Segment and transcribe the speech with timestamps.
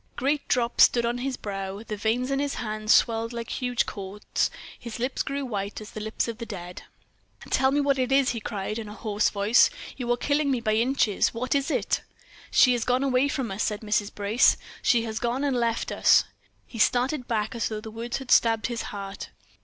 [0.15, 4.49] Great drops stood on his brow, the veins in his hands swelled like huge cords,
[4.79, 6.81] his lips grew white as the lips of the dead.
[7.51, 9.69] "Tell me what it is," cried he, in a hoarse voice.
[9.97, 11.35] "You are killing me by inches.
[11.35, 12.01] What is it?"
[12.49, 14.11] "She has gone away from us," said Mrs.
[14.15, 14.57] Brace.
[14.81, 16.23] "She has gone and left us."
[16.65, 19.29] He started back as though the words had stabbed his heart.